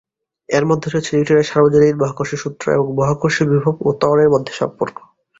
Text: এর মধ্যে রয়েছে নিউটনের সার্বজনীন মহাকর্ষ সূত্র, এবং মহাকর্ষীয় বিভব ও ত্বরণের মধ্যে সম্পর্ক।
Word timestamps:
এর 0.49 0.63
মধ্যে 0.65 0.87
রয়েছে 0.89 1.11
নিউটনের 1.11 1.49
সার্বজনীন 1.51 1.95
মহাকর্ষ 2.01 2.31
সূত্র, 2.43 2.65
এবং 2.75 2.87
মহাকর্ষীয় 2.99 3.47
বিভব 3.51 3.75
ও 3.81 3.89
ত্বরণের 3.99 4.33
মধ্যে 4.33 4.53
সম্পর্ক। 4.59 4.95